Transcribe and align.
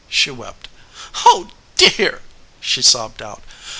She 0.09 0.31
wept. 0.31 0.67
"Oh 1.27 1.51
dear!" 1.77 2.23
she 2.59 2.81
sobbed 2.81 3.21
out. 3.21 3.43